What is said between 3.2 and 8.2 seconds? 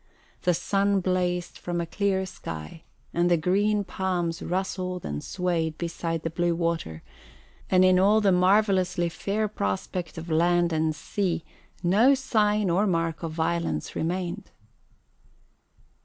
the green palms rustled and swayed beside the blue water, and in all